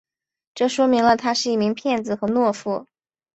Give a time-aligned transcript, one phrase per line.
[0.55, 2.87] 这说明了他是一名骗子和懦夫。